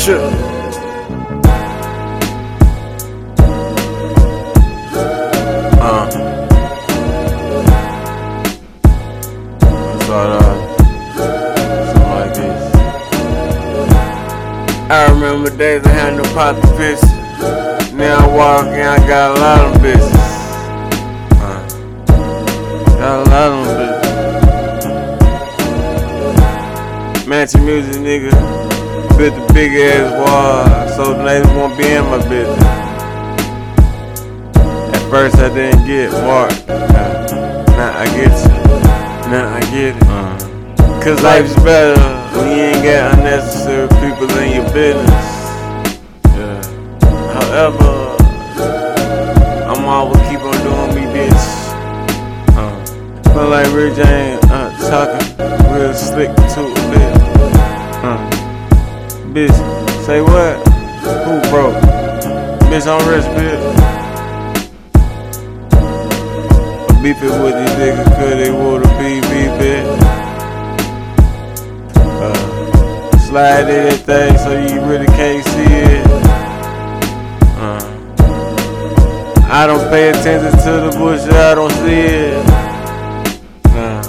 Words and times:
Chill. 0.00 0.30
Uh. 5.78 6.08
This. 12.32 12.74
I 14.90 15.06
remember 15.12 15.50
days 15.58 15.84
I 15.84 15.88
had 15.90 16.14
no 16.16 16.22
pot 16.32 16.54
to 16.62 16.68
piss. 16.78 17.02
Now 17.92 18.20
I 18.20 18.26
walk 18.34 18.66
and 18.68 18.88
I 18.88 19.06
got 19.06 19.36
a 19.36 19.40
lot 19.40 19.66
of 19.66 19.82
business. 19.82 20.14
Uh. 21.36 21.60
Got 22.96 23.26
a 23.26 23.30
lot 23.30 23.52
of 23.52 23.64
business. 27.12 27.26
Matching 27.28 27.64
music, 27.66 27.96
nigga. 27.96 28.79
Built 29.20 29.50
a 29.50 29.52
big 29.52 29.72
ass 29.74 30.16
wall 30.16 30.88
so 30.96 31.12
the 31.12 31.22
neighbors 31.22 31.52
won't 31.52 31.76
be 31.76 31.86
in 31.92 32.02
my 32.06 32.16
business. 32.26 32.64
At 34.56 35.10
first 35.10 35.36
I 35.36 35.52
didn't 35.52 35.86
get 35.86 36.10
marked. 36.24 36.66
Now 36.66 37.98
I 37.98 38.06
get 38.16 38.32
you. 38.32 39.30
Now 39.30 39.54
I 39.54 39.60
get 39.60 39.94
it. 39.94 40.02
Uh. 40.04 41.02
Cause 41.04 41.22
life's 41.22 41.54
better 41.56 42.00
when 42.32 42.48
you 42.56 42.64
ain't 42.64 42.82
got 42.82 43.18
unnecessary 43.18 43.88
people 44.00 44.30
in 44.38 44.62
your 44.62 44.72
business. 44.72 45.26
Yeah. 46.24 46.62
However, 47.34 48.16
I'm 49.68 49.84
always 49.84 50.22
keep 50.30 50.40
on 50.40 50.56
doing 50.64 50.94
me, 50.94 51.04
bitch. 51.12 51.44
Uh. 52.56 53.32
Feel 53.34 53.48
like 53.50 53.70
Rick 53.74 53.96
James 53.96 54.42
uh, 54.44 54.72
talking 54.88 55.74
real 55.74 55.92
slick 55.92 56.34
to 56.34 56.62
a 56.64 56.90
bit. 56.90 57.20
Uh. 58.02 58.39
Bitch, 59.30 59.54
say 60.06 60.20
what? 60.20 60.58
Who 61.22 61.40
broke? 61.50 61.76
Bitch, 62.66 62.88
I'm 62.88 62.98
rich, 63.08 63.24
bitch. 63.36 63.62
Beep 67.00 67.16
it 67.18 67.30
with 67.40 67.54
these 67.54 67.74
niggas, 67.78 68.10
cause 68.16 68.34
they 68.34 68.50
wanna 68.50 68.88
be 68.98 69.20
beep 69.30 69.60
it. 69.62 69.86
Uh, 71.94 73.18
slide 73.18 73.70
in 73.70 73.86
that 73.86 74.00
thing 74.00 74.36
so 74.36 74.50
you 74.50 74.84
really 74.84 75.06
can't 75.06 75.44
see 75.46 75.74
it. 75.78 76.06
Uh, 77.56 77.78
I 79.48 79.64
don't 79.64 79.88
pay 79.90 80.10
attention 80.10 80.50
to 80.50 80.90
the 80.90 80.96
bullshit, 80.98 81.32
I 81.34 81.54
don't 81.54 81.70
see 81.70 82.00
it. 82.00 82.46
Nah, 83.76 84.02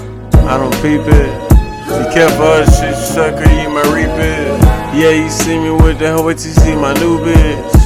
I 0.52 0.58
don't 0.58 0.74
peep 0.82 1.06
it. 1.06 1.32
Be 1.86 2.12
careful 2.12 2.44
of 2.44 2.66
shit, 2.66 2.96
sucker, 2.96 3.48
you 3.62 3.70
might 3.70 3.86
reap 3.94 4.10
it. 4.10 4.81
Yeah, 5.02 5.24
you 5.24 5.32
see 5.32 5.58
me 5.58 5.72
with 5.72 5.98
the 5.98 6.12
hoe, 6.12 6.22
but 6.22 6.46
you 6.46 6.52
see 6.52 6.76
my 6.76 6.94
new 6.94 7.18
bitch. 7.18 7.81